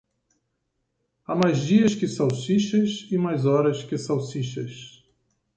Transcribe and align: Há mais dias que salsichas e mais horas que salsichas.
Há 1.27 1.35
mais 1.35 1.59
dias 1.59 1.93
que 1.93 2.07
salsichas 2.07 3.07
e 3.11 3.19
mais 3.19 3.45
horas 3.45 3.83
que 3.83 3.99
salsichas. 3.99 5.05